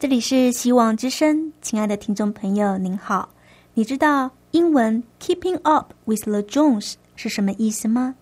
[0.00, 3.28] 这里是希望之声，亲爱的听众朋友，您好。
[3.74, 8.14] 你知道英文 “keeping up with the Jones” 是什么意思吗？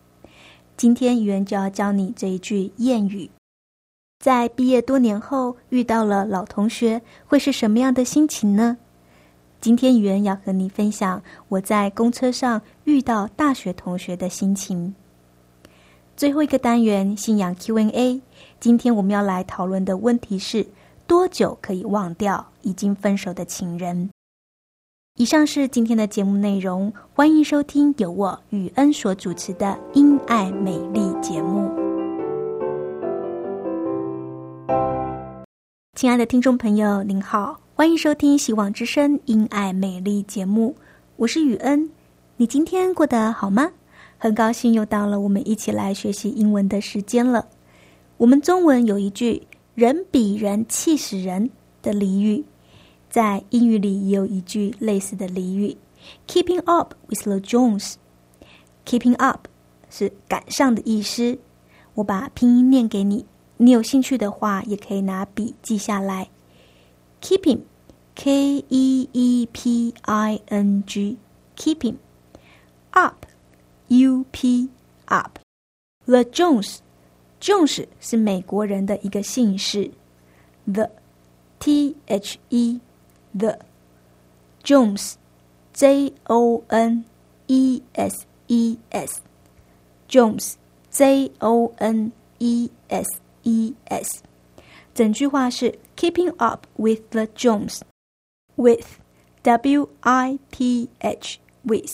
[0.77, 3.31] 今天语言就要教你这一句谚语。
[4.19, 8.77] 在毕业多年后遇到了老同学，会是什么样的心情呢？
[9.61, 14.93] 今天语言要和你分享我在公车上遇到大学同学的心情。
[16.17, 18.21] 最后一个单元信仰 Q&A，
[18.59, 20.67] 今天我们要来讨论的问题是。
[21.09, 24.11] 多久可以忘掉已经分手的情人？
[25.17, 31.71] 以上是今天的节目内容，欢迎收听由我雨恩所主持的《因爱美丽》节目。
[35.95, 40.77] 亲爱的听众朋友，您好，欢迎收听希望之声《因爱美丽》节目，
[41.17, 41.89] 我是雨恩。
[42.37, 43.73] 你今天过得好吗？
[44.19, 47.47] 很高兴又到了我们一起来学习英文的时间了。
[48.19, 49.43] 我们中文有一句。
[49.79, 51.51] 人比人气死人
[51.83, 52.45] 的俚语，
[53.09, 55.77] 在英语里也有一句类似的俚语
[56.27, 57.95] ：“Keeping up with the Jones。”
[58.85, 59.47] Keeping up
[59.89, 61.39] 是赶上的意思。
[61.95, 63.25] 我把拼音念给你，
[63.59, 66.29] 你有兴趣的话也可以拿笔记下来。
[67.23, 71.99] Keeping，K E E P I N G，Keeping
[72.91, 74.71] up，U P
[75.05, 76.79] up，The Jones。
[77.41, 79.91] Jones 是美国人的一个姓氏
[80.67, 80.91] ，the
[81.59, 82.81] T H E
[83.37, 83.59] the
[84.63, 85.15] Jones
[85.73, 87.05] J O N
[87.47, 89.23] E S E S
[90.09, 90.55] Jones
[90.91, 93.09] J O N E S
[93.45, 94.23] E S
[94.95, 97.81] 整句话是 Keeping up with the Jones
[98.57, 98.99] with
[99.43, 101.93] W I T H with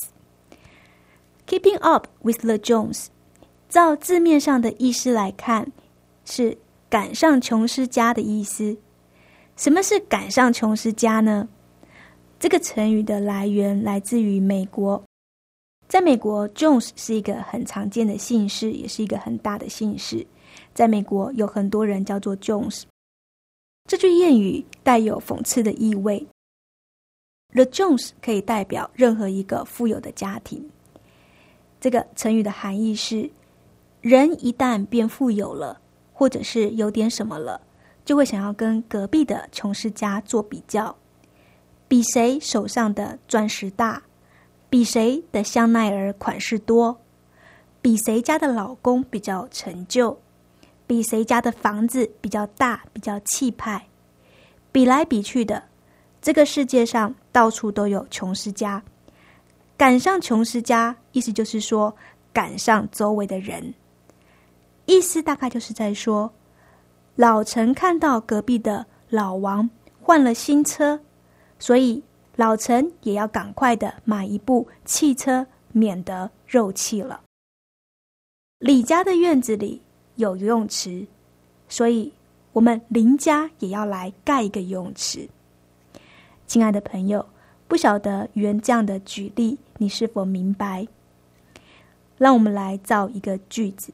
[1.46, 3.08] Keeping up with the Jones
[3.74, 5.66] 照字面上的意思来看，
[6.24, 6.56] 是
[6.88, 8.76] 赶上琼斯家的意思。
[9.56, 11.48] 什么是赶上琼斯家呢？
[12.38, 15.02] 这个成语的来源来自于美国，
[15.88, 20.24] 在美国，Jones 是一个很常见的姓氏，也是一个很大的姓氏。
[20.72, 22.84] 在美国，有很多人叫做 Jones。
[23.88, 26.24] 这句谚语带有讽刺的意味。
[27.52, 30.70] The Jones 可以代表任何一个富有的家庭。
[31.80, 33.28] 这个成语的含义是。
[34.04, 35.80] 人一旦变富有了，
[36.12, 37.58] 或者是有点什么了，
[38.04, 40.94] 就会想要跟隔壁的穷氏家做比较，
[41.88, 44.02] 比谁手上的钻石大，
[44.68, 47.00] 比谁的香奈儿款式多，
[47.80, 50.18] 比谁家的老公比较成就，
[50.86, 53.86] 比谁家的房子比较大、比较气派，
[54.70, 55.62] 比来比去的，
[56.20, 58.82] 这个世界上到处都有穷氏家，
[59.78, 61.96] 赶上穷氏家，意思就是说
[62.34, 63.72] 赶上周围的人。
[64.86, 66.32] 意思大概就是在说，
[67.16, 71.00] 老陈看到隔壁的老王换了新车，
[71.58, 72.02] 所以
[72.36, 77.22] 老陈也要赶快的买一部汽车，免得肉气了。
[78.58, 79.80] 李家的院子里
[80.16, 81.06] 有游泳池，
[81.68, 82.12] 所以
[82.52, 85.28] 我们林家也要来盖一个游泳池。
[86.46, 87.26] 亲爱的朋友，
[87.66, 90.86] 不晓得原这样的举例，你是否明白？
[92.18, 93.92] 让我们来造一个句子。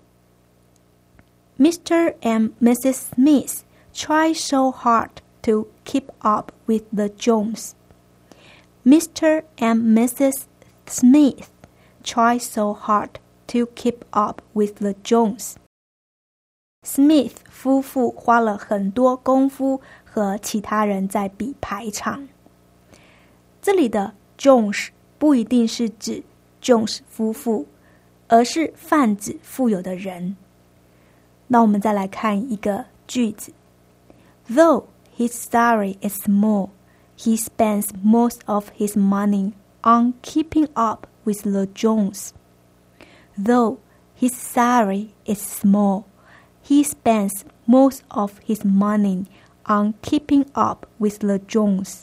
[1.60, 2.16] Mr.
[2.22, 3.12] and Mrs.
[3.14, 3.64] Smith
[3.94, 5.10] try so hard
[5.44, 7.74] to keep up with the Jones.
[8.86, 9.44] Mr.
[9.58, 10.46] and Mrs.
[10.86, 11.50] Smith
[12.04, 15.56] try so hard to keep up with the Jones.
[16.84, 22.28] Smith 夫妇花了很多功夫和其他人在比排场。
[23.62, 26.24] 这里的 Jones 不一定是指
[26.62, 27.66] Jones 夫妇，
[28.28, 30.38] 而是泛指富有的人。
[31.50, 33.52] 那我们再来看一个句子：
[34.50, 34.86] Though
[35.18, 36.70] his salary is small,
[37.18, 42.30] he spends most of his money on keeping up with the Jones.
[43.38, 43.78] Though
[44.20, 46.04] his salary is small,
[46.68, 49.26] he spends most of his money
[49.66, 52.02] on keeping up with the Jones.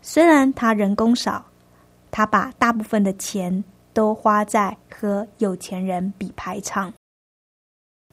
[0.00, 1.46] 虽然他人工少，
[2.10, 6.92] 他把大部分的钱都花在和有钱人比排场。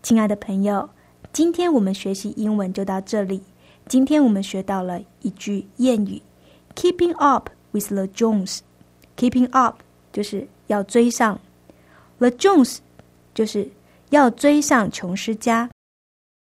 [0.06, 0.88] 亲爱的朋友，
[1.32, 3.42] 今天我们学习英文就到这里。
[3.88, 6.22] 今天我们学到了一句谚语
[6.76, 8.60] ：“Keeping up with the Jones。”
[9.18, 9.80] Keeping up
[10.12, 11.40] 就是要追上
[12.18, 12.76] ，The Jones
[13.34, 13.68] 就是
[14.10, 15.68] 要追上穷失家。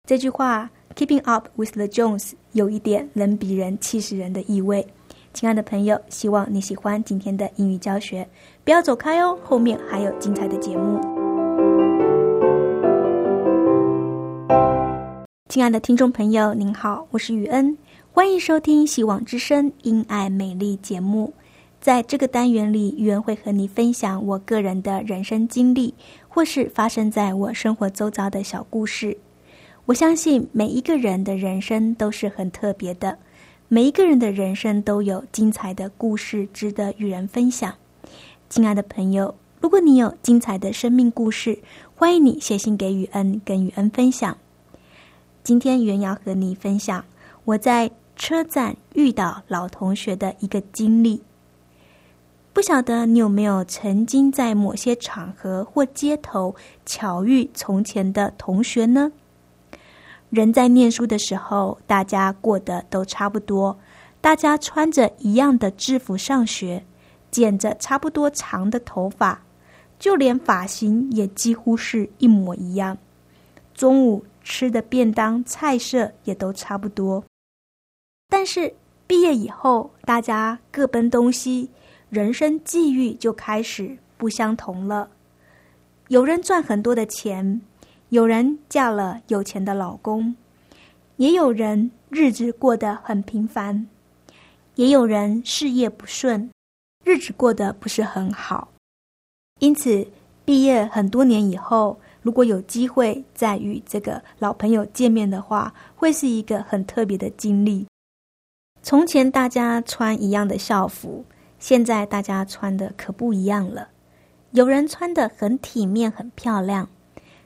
[0.06, 4.86] 这句话 “Keeping up with the Jones” 有一点能比人气死人的意味。
[5.32, 8.28] 亲爱的朋友，希望你喜欢今天的英语教学，
[8.62, 11.27] 不要走开哦，后面还有精彩的节目。
[15.48, 17.78] 亲爱的听众朋友，您好，我是雨恩，
[18.12, 21.32] 欢迎收听《希望之声·因爱美丽》节目。
[21.80, 25.94] 在这个单元里，雨恩会和你分享我个人的人生经历，
[26.28, 29.16] 或是发生在我生活周遭的小故事。
[29.86, 33.16] 我相信每一个人的人生都是很特别的。
[33.68, 37.74] 每一个人的人生都有精彩的故事，值得与人分享。
[38.50, 41.58] 亲爱的朋友，如果你有精彩的生命故事，
[41.94, 44.36] 欢迎你写信给雨恩，跟雨恩分享。
[45.42, 47.04] 今天袁瑶和你分享
[47.44, 51.22] 我在车站遇到老同学的一个经历。
[52.52, 56.54] 不晓得你有没有曾经在某些场合或街头
[56.84, 59.12] 巧遇从前的同学呢？
[60.30, 63.78] 人在念书的时候，大家过得都差不多，
[64.20, 66.84] 大家穿着一样的制服上学，
[67.30, 69.40] 剪着差不多长的头发，
[69.98, 72.98] 就连发型也几乎是一模一样。
[73.72, 77.22] 中午吃的便当菜色也都差不多。
[78.28, 78.74] 但是
[79.06, 81.68] 毕业以后，大家各奔东西，
[82.08, 85.10] 人生际遇就开始不相同了。
[86.08, 87.60] 有人赚很多的钱。
[88.10, 90.34] 有人嫁了有钱的老公，
[91.16, 93.86] 也有人日子过得很平凡，
[94.76, 96.50] 也有人事业不顺，
[97.04, 98.68] 日子过得不是很好。
[99.58, 100.08] 因此，
[100.46, 107.86] 毕业很多年以后，如果有机会再与这个老朋友见面的话，会是一个很特别的经历。
[108.82, 111.24] 从前大家穿一样的校服，
[111.58, 113.88] 现在大家穿的可不一样了。
[114.52, 116.88] 有人穿的很体面、很漂亮。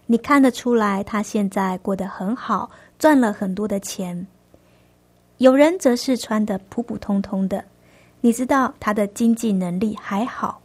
[0.07, 4.27] 你看得出来，他现在过得很好，赚了很多的钱。
[5.39, 7.65] 有人则是穿的普普通通的，
[8.21, 10.61] 你知道他的经济能力还好。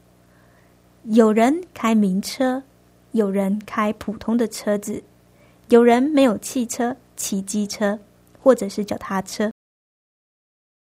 [1.03, 2.61] 有人开名车，
[3.11, 5.03] 有人开普通的车子，
[5.69, 7.99] 有人没有汽车，骑机车
[8.41, 9.51] 或者是脚踏车。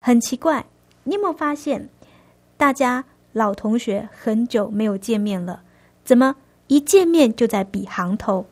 [0.02, 0.66] 很奇怪，
[1.04, 1.90] 你有没有发现，
[2.58, 5.64] 大家老同学很久没有见面了，
[6.04, 6.36] 怎么
[6.68, 8.46] 一见面就在比行头？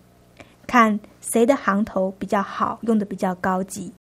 [0.68, 3.94] 看谁的行头比较好，用的比较高级。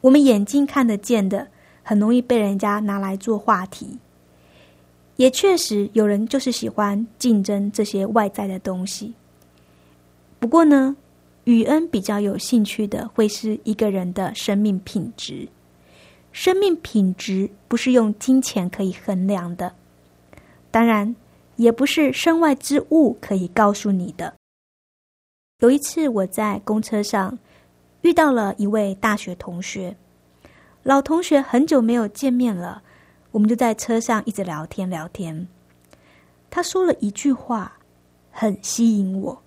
[0.00, 1.48] 我们眼睛看得见的，
[1.82, 3.98] 很容易被人家拿来做话题。
[5.16, 9.12] 也确实有人就是喜欢竞争这些外在的东西。
[10.38, 10.96] 不过呢，
[11.44, 15.48] 雨恩比较有兴趣的，会是一个人的生命品质。
[16.32, 19.74] 生命品质不是用金钱可以衡量的，
[20.70, 21.14] 当然
[21.56, 24.34] 也不是身外之物可以告诉你的。
[25.60, 27.38] 有一次，我在公车上
[28.00, 29.94] 遇到了一位大学同学，
[30.82, 32.82] 老同学很久没有见面了，
[33.32, 35.48] 我们就在车上一直聊天聊天。
[36.48, 37.78] 他说了一句话，
[38.30, 39.42] 很吸引我。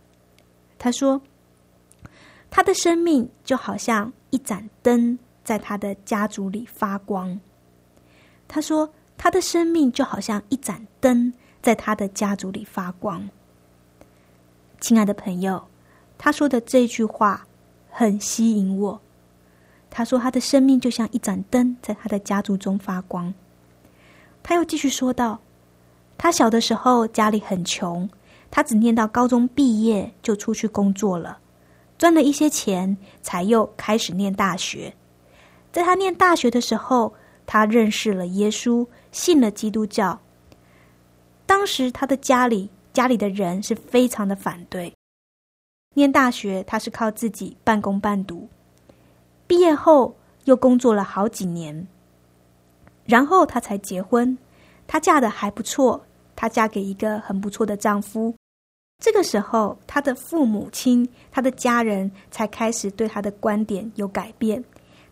[0.77, 1.21] 他说
[2.51, 7.39] ：“他的生命就好像一盏灯，在他的家族里发光。”
[8.47, 13.29] 他说：“他的生命就好像一盏灯，在他的家族里发光。”
[14.81, 15.67] 亲爱的朋友。
[16.17, 17.45] 他说的这句话
[17.89, 19.01] 很吸引我。
[19.89, 23.33] 他说他的生命就像一盏灯，在他的家族中发光。
[24.47, 25.39] 他又继续说道
[26.19, 28.07] ：“他小的时候家里很穷，
[28.51, 31.39] 他只念到高中毕业就出去工作了，
[31.97, 34.93] 赚了一些钱，才又开始念大学。
[35.71, 37.15] 在他念大学的时候，
[37.47, 40.19] 他认识了耶稣，信了基督教。
[41.47, 44.93] 当时他的家里家里的人是非常的反对。”
[45.97, 48.47] 念大学，他是靠自己半工半读。
[49.47, 51.87] 毕业后又工作了好几年，
[53.05, 54.37] 然后她才结婚。
[54.87, 58.35] 她嫁的还不错，她嫁给一个很不错的丈夫。
[59.03, 64.63] 这个时候，她的父母亲、她的家人才开始对她的观点有改变。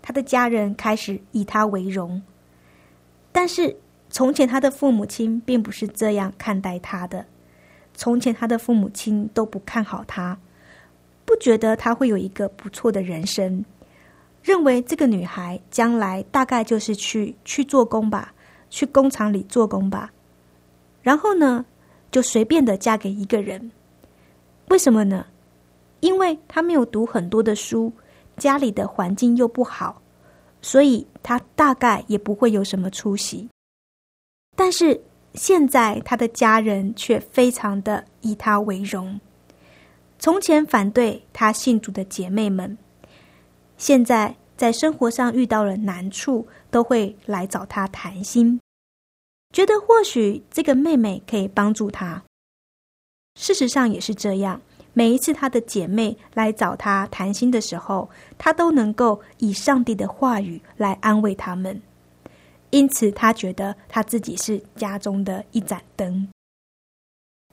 [0.01, 2.21] 她的家人开始以她为荣。
[3.31, 3.75] 但是，
[4.09, 7.25] 从前她的父母亲并不是这样看待她的。
[7.93, 10.38] 从前，她的父母亲都不看好她，
[11.25, 13.65] 不觉得她会有一个不错的人生，
[14.43, 18.33] 认为这个女孩将来大概就是去去做工吧，
[18.69, 20.12] 去工厂里做工吧。
[21.01, 21.65] 然后呢？
[22.12, 23.71] 就随便的嫁给一个人，
[24.69, 25.25] 为什么呢？
[26.00, 27.91] 因为他没有读很多的书，
[28.38, 30.00] 家里的环境又不好，
[30.62, 33.50] 所以他大概也不会有什么出息。
[34.55, 35.01] 但是
[35.33, 39.19] 现在他的家人却非常的以他为荣。
[40.19, 42.77] 从前反对他信主的姐妹们，
[43.83, 48.57] 现在在生活上遇到了难处，都会来找他谈心。
[49.51, 52.23] 觉得或许这个妹妹可以帮助她。
[53.35, 54.61] 事实上也是这样。
[54.93, 61.81] 每一次她的姐妹来找她谈心的时候，她都能够以上帝的话语来安慰他们。
[62.69, 66.29] 因此，她觉得她自己是家中的一盏灯。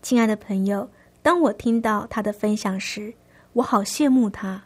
[0.00, 0.88] 亲爱的朋友，
[1.22, 3.14] 当我听到她的分享时，
[3.54, 4.62] 我好羡慕她。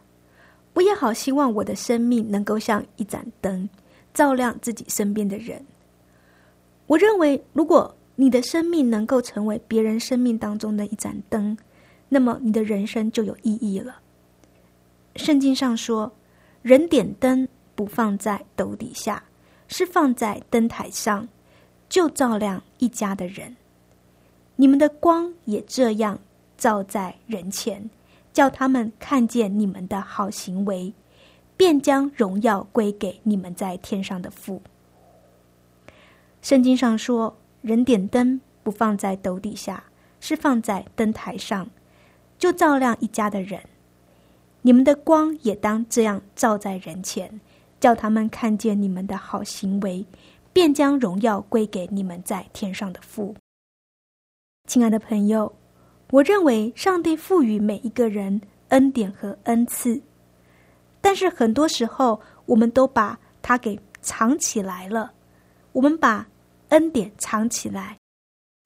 [0.75, 3.67] 我也好希望我的生命能够像一盏灯，
[4.13, 5.65] 照亮自己身边的人。
[6.85, 11.57] 我认为，如果你的生命能够成为别人生命当中的一盏灯，
[12.09, 13.99] 那么你的人生就有意义了。
[15.15, 16.11] 圣经上说
[16.61, 19.23] ：“人点灯不放在斗底下，
[19.67, 21.27] 是放在灯台上，
[21.87, 23.55] 就照亮一家的人。
[24.57, 26.19] 你们的光也这样
[26.57, 27.89] 照在人前，
[28.35, 30.93] 叫他们看见你们的好行为，
[31.55, 34.61] 便将荣耀归给你们在天上的父。”
[36.43, 39.85] 圣经上说：“人点灯不放在斗底下，
[40.19, 41.69] 是放在灯台上，
[42.37, 43.61] 就照亮一家的人。
[44.63, 47.39] 你们的光也当这样照在人前，
[47.79, 50.05] 叫他们看见你们的好行为，
[50.51, 53.33] 便将荣耀归给你们在天上的父。”
[54.67, 55.55] 亲爱的朋友，
[56.11, 60.01] 我认为上帝赋予每一个人恩典和恩赐，
[61.01, 65.11] 但是很多时候我们都把它给藏起来了，
[65.71, 66.27] 我们把。
[66.69, 67.99] 恩典藏起来，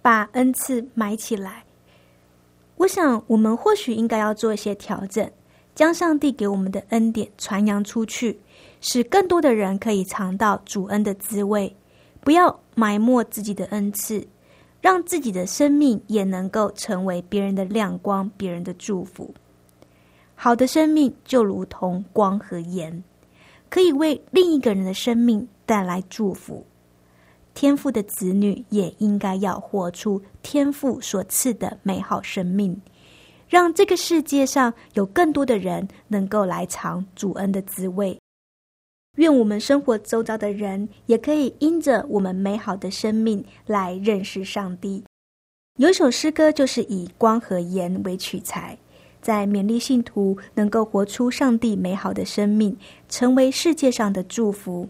[0.01, 1.65] 把恩赐埋起来。
[2.77, 5.29] 我想，我们或许应该要做一些调整，
[5.75, 8.39] 将上帝给我们的恩典传扬出去，
[8.79, 11.75] 使更多的人可以尝到主恩的滋味。
[12.21, 14.25] 不要埋没自己的恩赐，
[14.81, 19.33] 让自己的生命也能够成为别人的亮光、别人的祝福。
[20.35, 23.03] 好的生命就如同光和盐，
[23.69, 26.65] 可以为另一个人的生命带来祝福。
[27.53, 32.81] 天赋的子女也应该要活出天赋所赐的美好生命，
[33.49, 38.17] 让这个世界上有更多的人能够来尝主恩的滋味。
[39.19, 45.03] 愿我们生活周遭的人也可以因着我们美好的生命来认识上帝。
[45.77, 48.77] 有一首诗歌就是以光和盐为取材，
[49.21, 52.77] 在勉励信徒能够活出上帝美好的生命，
[53.09, 54.87] 成为世界上的祝福。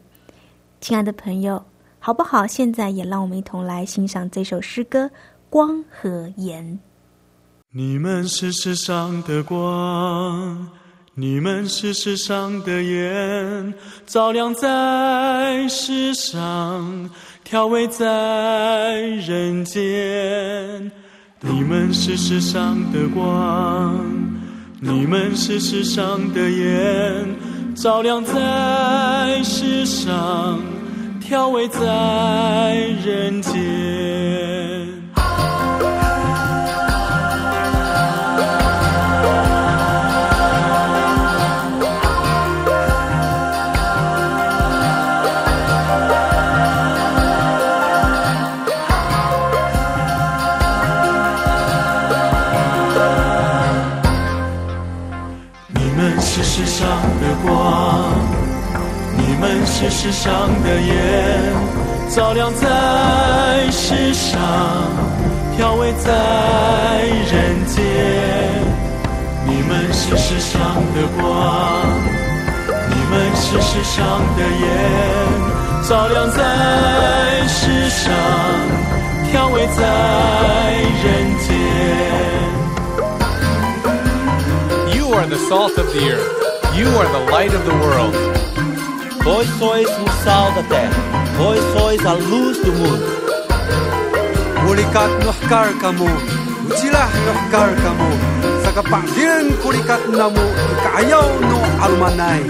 [0.79, 1.65] 亲爱的朋友。
[2.01, 2.48] 好不好？
[2.48, 5.05] 现在也让我们一同来欣赏这首诗歌
[5.50, 6.63] 《光和盐》。
[7.74, 10.69] 你们是世上的光，
[11.19, 13.73] 你们是世上的盐，
[14.07, 17.09] 照亮在世上，
[17.43, 20.89] 调味在人间。
[21.41, 23.99] 你们是世上的光，
[24.79, 27.35] 你们是世上的盐，
[27.75, 30.57] 照亮在世上。
[31.19, 34.08] 调味在人间。
[59.79, 60.93] 是世上的盐，
[62.09, 64.38] 照亮在世上，
[65.55, 66.12] 调味在
[67.31, 67.81] 人间。
[69.45, 70.59] 你们是世上
[70.93, 71.88] 的光，
[72.89, 74.67] 你们是世上的盐，
[75.88, 78.12] 照亮在世上，
[79.31, 79.81] 调味在
[81.05, 81.07] 人
[81.39, 81.55] 间。
[84.98, 86.36] You are the salt of the earth.
[86.75, 88.13] You are the light of the world.
[89.29, 91.01] Vós sois o sal da terra,
[91.38, 93.05] vós sois a luz do mundo.
[94.65, 96.09] kulikat nuhkar kamu
[96.65, 98.09] ujilah nuhkar kamu
[98.65, 100.45] sakapangiran kulikat namu
[100.81, 102.41] kayaw no almanay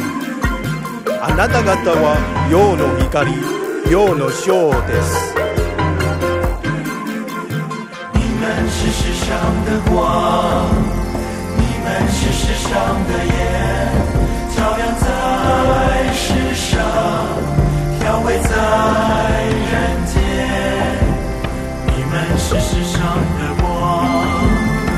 [1.20, 2.16] あなた方は
[2.50, 3.36] 陽の光
[3.92, 5.36] 陽の章です
[8.16, 9.36] 你们是世上
[9.68, 10.00] 的光，
[11.60, 12.72] 你们是世上
[13.04, 13.36] 的盐，
[14.56, 15.04] 照亮在
[15.99, 15.99] 世
[16.80, 17.28] 上，
[18.00, 18.50] 调味在
[19.72, 19.74] 人
[20.06, 20.16] 间。
[21.86, 22.98] 你们是世上
[23.38, 23.66] 的光，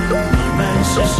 [0.10, 1.16] 你们是世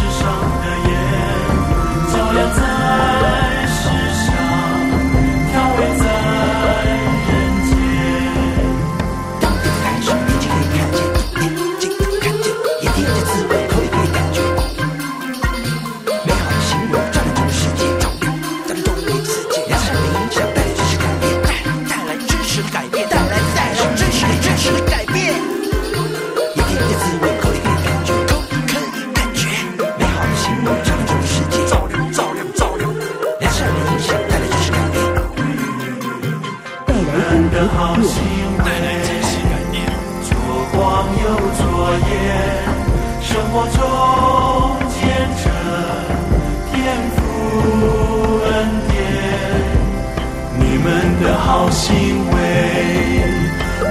[51.62, 51.94] 好行
[52.32, 53.22] 为，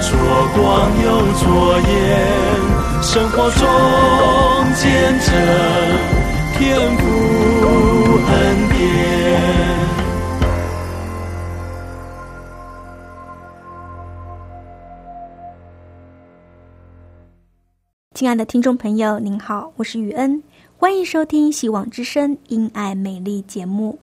[0.02, 0.12] 做
[0.54, 1.90] 光又做盐，
[3.02, 3.64] 生活中
[4.76, 5.32] 见证
[6.58, 7.02] 天赋
[8.28, 8.78] 恩典。
[18.14, 20.44] 亲爱的听众朋友，您好，我是雨恩，
[20.76, 24.00] 欢迎收听《希望之声·因爱美丽》节目。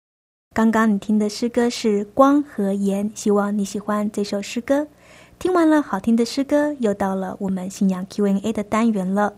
[0.54, 4.86] 刚刚你听的诗歌是《光和盐》，希望你喜欢这首诗歌。
[5.40, 9.34] 听完了好听的诗歌，又到了我们信仰 Q&A 的单元了。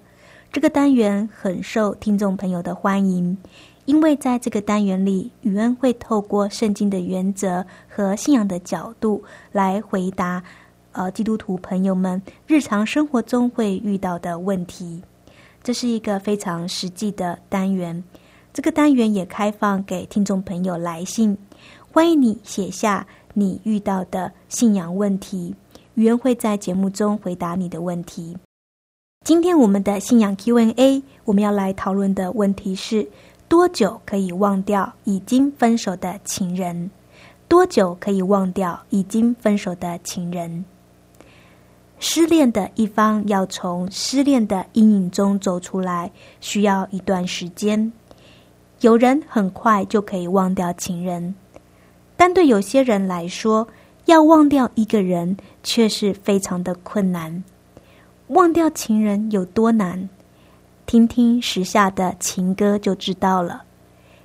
[0.52, 3.38] 这个单元很受听众朋友的欢迎，
[3.86, 10.44] 因为在这个单元里，雨恩会透过圣经的原则和信仰的角度来回答。
[10.92, 15.02] 呃，基督徒朋友们日常生活中会遇到的问题，
[15.64, 18.04] 这是一个非常实际的单元。
[18.56, 21.38] 这个单元也开放给听众朋友来信，
[21.92, 25.54] 欢迎你写下你遇到的信仰问题，
[25.96, 28.38] 语言会在节目中回答你的问题。
[29.26, 33.06] 今天我们的信仰 Q&A，我们要来讨论的问题是：
[33.50, 36.90] 多久可以忘掉已经分手的情人？
[37.50, 40.64] 多久可以忘掉已经分手的情人？
[42.00, 47.92] 失恋的一方要从失恋的阴影中走出来，需要一段时间。
[48.86, 51.34] 有人很快就可以忘掉情人，
[52.16, 53.68] 但对有些人来说，
[54.06, 57.44] 要忘掉一个人却是非常的困难。
[58.28, 60.08] 忘掉情人有多难？
[60.86, 63.64] 听听时下的情歌就知道了。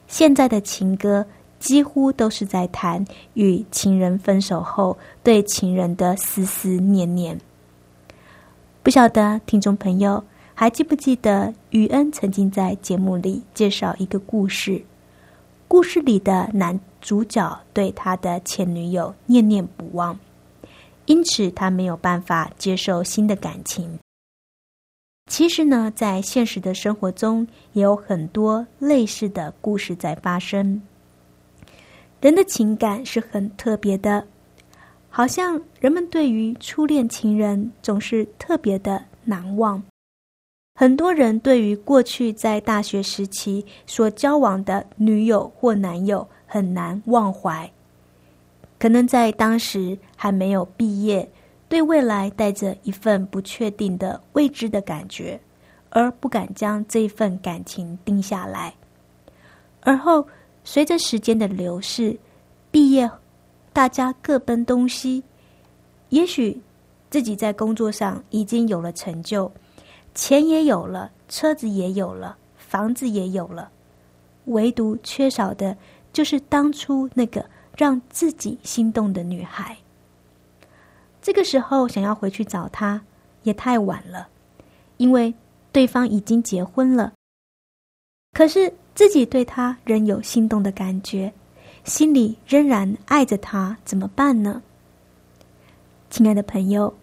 [0.06, 1.24] 现在的情歌
[1.58, 7.40] 几乎都是在谈与情人分手后对情人的思思念念。
[8.82, 10.22] 不晓得听众朋友
[10.60, 14.84] 还记不记得，雨恩曾经在节目里介绍一个故事。
[15.66, 20.20] 故事里的男主角对他的前女友念念不忘，
[21.06, 23.98] 因此他没有办法接受新的感情。
[25.30, 30.82] 其实呢，在现实的生活中，也有很多类似的故事在发生。
[32.20, 34.26] 人的情感是很特别的。
[35.08, 39.82] 好像人们对于初恋情人总是特别的难忘。
[40.80, 47.70] 很多人对于过去在大学时期所交往的女友或男友很难忘怀，
[48.78, 51.28] 可能在当时还没有毕业，
[51.68, 55.38] 对未来带着一份不确定的未知的感觉，
[55.90, 58.72] 而不敢将这份感情定下来。
[59.82, 60.26] 而后
[60.64, 62.18] 随着时间的流逝，
[62.70, 63.10] 毕业。
[63.74, 65.22] 大家各奔东西，
[66.08, 66.58] 也许
[67.10, 69.52] 自己在工作上已经有了成就，
[70.14, 73.70] 钱也有了，车子也有了，房子也有了，
[74.46, 75.76] 唯独缺少的
[76.12, 77.44] 就是当初那个
[77.76, 79.76] 让自己心动的女孩。
[81.22, 83.00] 这个时候想要回去找她，
[83.42, 84.28] 也太晚了，
[84.96, 85.32] 因为
[85.72, 87.12] 对方已经结婚了。
[88.32, 91.32] 可是自己对她仍有心动的感觉。
[91.82, 94.62] 心里仍然爱着她，怎么办呢？
[96.10, 96.94] 亲爱的朋友，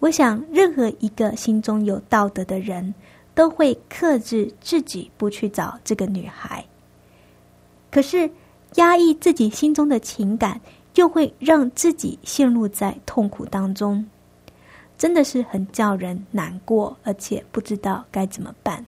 [0.00, 2.94] 我想任何一个心中有道德的人，
[3.34, 6.64] 都会克制自己不去找这个女孩。
[7.90, 8.30] 可是
[8.76, 10.60] 压抑自己心中的情感，
[10.94, 14.06] 又会让自己陷入在痛苦当中。
[14.96, 18.84] 真的是很叫人难过，而且不知道该怎么办。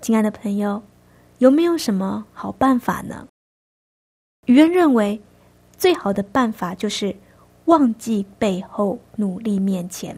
[0.00, 0.82] 亲爱的朋友，
[1.38, 3.26] 有没有什么好办法呢？
[4.46, 5.20] 愚人认为，
[5.76, 7.14] 最好的办法就是
[7.66, 10.16] 忘记背后，努力面前。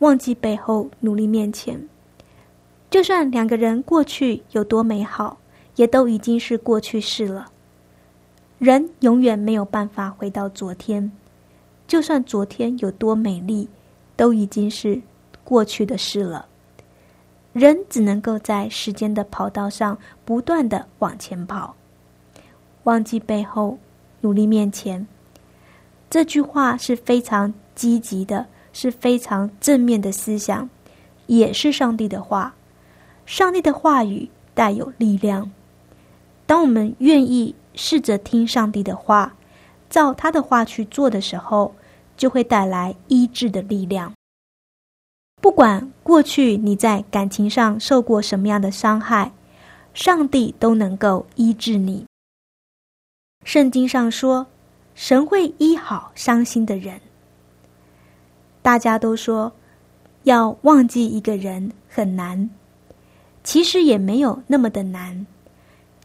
[0.00, 1.88] 忘记背后，努力面前。
[2.90, 5.38] 就算两个人过去有多美好，
[5.76, 7.50] 也都已经是过去式了。
[8.58, 11.10] 人永远没有办法回到昨天。
[11.86, 13.66] 就算昨天有多美丽，
[14.14, 15.00] 都已经是
[15.42, 16.46] 过去的事了。
[17.54, 21.74] 人只能够在时间的跑道上不断的往前跑，
[22.82, 23.78] 忘记背后，
[24.20, 25.06] 努力面前。
[26.10, 30.68] 这句话是非常积极的，是非常正面的思想，
[31.26, 32.54] 也是上帝的话。
[33.26, 35.50] 上帝的话语带有力量。
[36.46, 39.34] 当我们愿意试着听上帝的话，
[39.90, 41.74] 照他的话去做的时候。
[42.18, 44.12] 就会带来医治的力量。
[45.40, 49.30] 不管过去你在感情上受过什么样的伤害，
[49.94, 52.06] 上帝都能够医治你。
[53.44, 54.48] 圣经上说，
[54.98, 57.00] 神会医好伤心的人。
[58.62, 59.52] 大家都说
[60.24, 62.50] 要忘记一个人很难，
[63.44, 65.24] 其实也没有那么的难。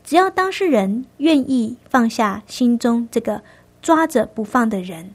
[0.03, 3.41] 只要当事人愿意放下心中这个
[3.81, 5.09] 抓着不放的人。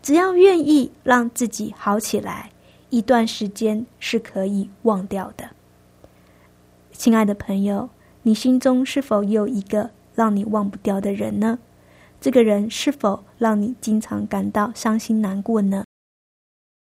[0.00, 2.52] 只要愿意让自己好起来，
[2.90, 5.50] 一段时间是可以忘掉的。
[6.92, 7.90] 亲爱的朋友，
[8.22, 11.58] 你心中是否有一个让你忘不掉的人呢？
[12.26, 15.84] 这个人是否让你经常感到伤心难过呢？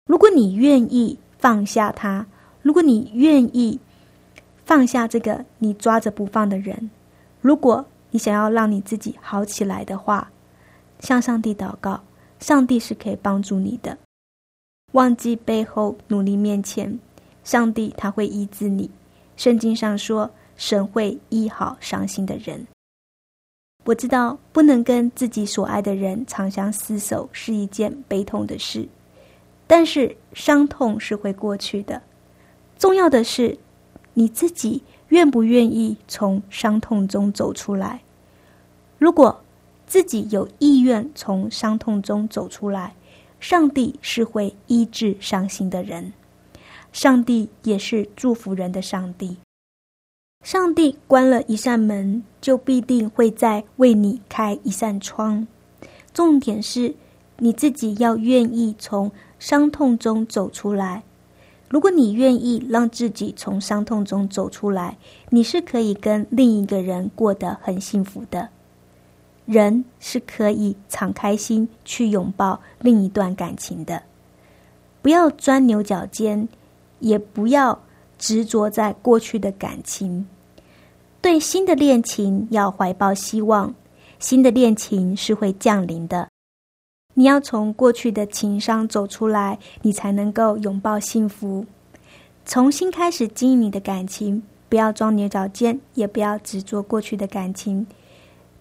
[0.07, 2.25] 如果你愿意放下他，
[2.63, 3.79] 如果你愿意
[4.65, 6.89] 放下这个你抓着不放的人，
[7.39, 10.31] 如果你想要让你自己好起来的话，
[11.01, 12.01] 向上帝祷告。
[12.39, 13.95] 上帝是可以帮助你的。
[14.93, 16.99] 忘记背后，努力面前，
[17.43, 18.89] 上帝他会医治你。
[19.35, 22.65] 圣经上说，神会医好伤心的人。
[23.87, 28.85] 我知道不能跟自己所爱的人长相厮守是一件悲痛的事，
[29.65, 32.01] 但是伤痛是会过去的。
[32.77, 33.57] 重要的是
[34.13, 38.01] 你自己愿不愿意从伤痛中走出来。
[38.97, 39.41] 如果
[39.85, 42.93] 自己有意愿从伤痛中走出来，
[43.39, 46.11] 上帝是会医治伤心的人，
[46.91, 49.37] 上帝也是祝福人的上帝。
[50.43, 55.45] 上帝关了一扇门，就必定会再为你开一扇窗。
[56.13, 56.95] 重点是
[57.37, 61.03] 你自己要愿意从伤痛中走出来。
[61.69, 64.97] 如果你愿意让自己从伤痛中走出来，
[65.29, 68.47] 你是可以跟另一个人过得很幸福的。
[69.45, 74.03] 人是可以敞开心去拥抱另一段感情的，
[75.01, 76.47] 不要钻牛角尖，
[76.99, 77.77] 也不要
[78.17, 80.27] 执着在过去的感情。
[81.21, 83.73] 对新的恋情要怀抱希望，
[84.19, 86.29] 新的恋情是会降临的。
[87.15, 91.65] 你要从过去的情伤走出来，你才能够拥抱幸福，
[92.45, 94.43] 重新开始经营你的感情。
[94.69, 97.87] 不要钻牛角尖，也不要执着过去的感情。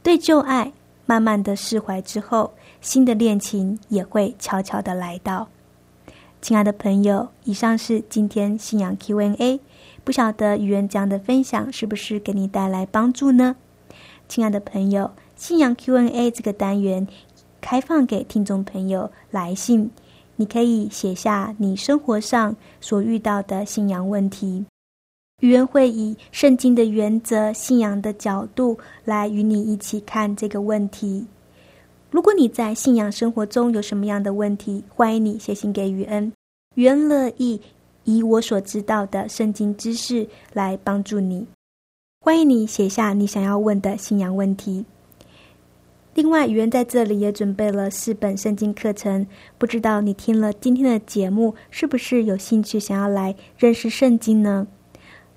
[0.03, 0.73] 对旧爱
[1.05, 5.49] 慢慢的释怀之后，新的恋情也会悄悄的来到。
[6.47, 9.59] 亲爱的朋友，以上是今天信仰 Q&A，
[10.05, 13.57] 不晓得语言讲的分享是不是给你带来帮助呢？
[14.29, 17.05] 亲爱的朋友，信仰 Q&A 这个单元
[17.61, 19.91] 开放给听众朋友来信，
[20.37, 24.65] 你可以写下你生活上所遇到的信仰问题。
[25.41, 31.27] 愚人会以圣经的原则、信仰的角度来与你一起看这个问题。
[32.09, 36.33] 如果你在信仰生活中有什么样的问题，欢迎你写信给雨恩，
[36.77, 37.59] 雨恩乐意
[38.05, 41.47] 以我所知道的圣经知识来帮助你。
[42.21, 44.85] 欢迎你写下你想要问的信仰问题。
[46.12, 54.67] 另外，语言在这里也准备了四本圣经课程，不知道你听了今天的节目，是不是有兴趣想要来认识圣经呢？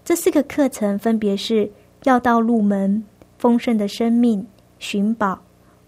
[0.04, 1.72] 这四个课程分别是：
[2.04, 3.06] 要道入门、
[3.38, 4.46] 丰盛的生命、
[4.78, 5.40] 寻宝、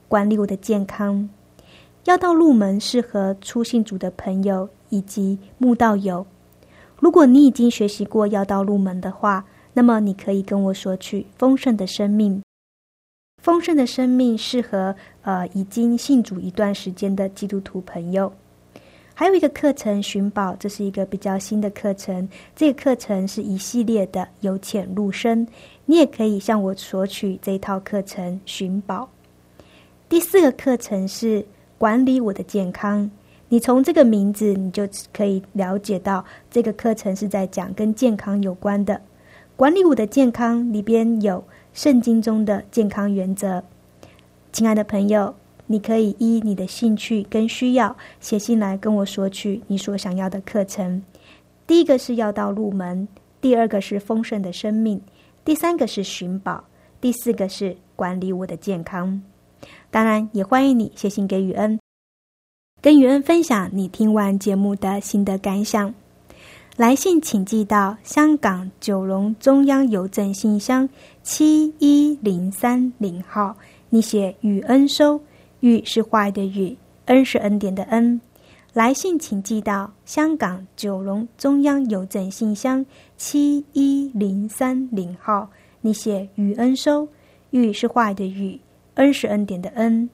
[0.07, 1.29] 管理我的健康。
[2.05, 6.25] 要道入门适合初信主的朋友以及慕道友。
[6.97, 12.41] 如果你已经学习过要道入门的话，那么你可以跟我索取丰盛的生命。
[13.41, 18.31] 丰盛的生命适合呃已经信主一段时间的基督徒朋友。
[19.13, 22.27] 还有一个课程寻宝，这是一个比较新的课程。
[22.55, 25.47] 这个课程是一系列的由浅入深，
[25.85, 29.07] 你也可以向我索取这一套课程寻宝。
[30.09, 31.45] 第四个课程是
[31.81, 33.09] 管理我的健康，
[33.49, 39.01] 你从这个名字，你就可以了解到这个课程是在讲跟健康有关的。
[39.55, 43.63] 管理我的健康里边有圣经中的健康原则。
[44.53, 45.33] 亲爱的朋友，
[45.65, 51.01] 你可以依你的兴趣跟需要写信来跟我索取你所想要的课程。
[51.65, 53.07] 第一个是要到入门，
[53.41, 55.01] 第二个是丰盛的生命，
[55.43, 56.63] 第三个是寻宝，
[57.01, 59.19] 第四个是管理我的健康。
[59.89, 61.79] 当然，也欢迎你写信给雨恩，
[62.81, 65.93] 跟雨恩分享你听完节目的心得感想。
[66.77, 70.87] 来信请寄到香港九龙中央邮政信箱
[71.21, 73.55] 七一零三零号。
[73.89, 75.21] 你写雨恩收，
[75.59, 78.19] 雨是坏的雨，恩是恩典的恩。
[78.73, 82.83] 来信请寄到香港九龙中央邮政信箱
[83.17, 85.49] 七一零三零号。
[85.81, 87.05] 你写雨恩收，
[87.49, 88.57] 雨是坏的雨，
[88.95, 90.09] 恩是恩典的恩。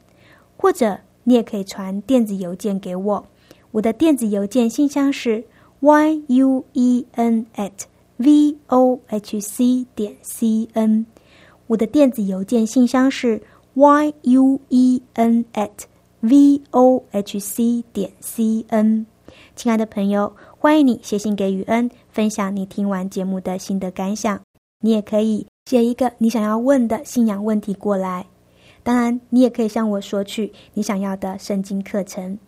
[0.57, 3.25] 或者你也可以传电子邮件给我，
[3.71, 5.43] 我的电子邮件信箱是
[5.81, 7.71] y u e n at
[8.17, 11.05] v o h c 点 c n。
[11.67, 13.41] 我的电子邮件信箱是。
[13.77, 15.85] y u e n at
[16.21, 19.05] v o h c 点 c n，
[19.55, 24.41] 亲爱的朋友，欢迎你写信给雨恩，分享你听完节目的心得感想。
[24.79, 28.25] 你也可以写一个你想要问的信仰问题过来。
[28.87, 32.39] 当然，你也可以向我索取你想要的圣经课程。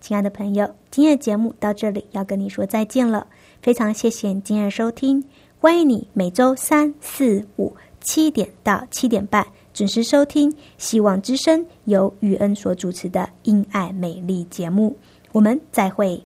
[0.00, 3.26] 亲爱的朋友，今天的节目到这里要跟你说再见了，
[3.60, 5.24] 非常谢谢你今日收听，
[5.58, 9.44] 欢迎你每周三四五七点到七点半。
[9.74, 10.48] 准时收听
[10.78, 14.96] 《希望之声》由雨恩所主持的“因爱美丽”节目，
[15.32, 16.22] 我们再会。